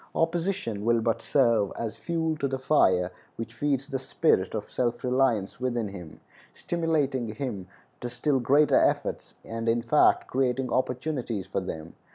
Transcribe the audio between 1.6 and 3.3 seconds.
as fuel to the fire